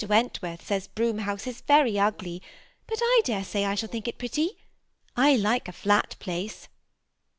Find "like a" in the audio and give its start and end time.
5.35-5.71